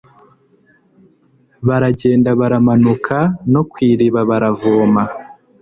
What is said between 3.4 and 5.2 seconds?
no ku iriba baravoma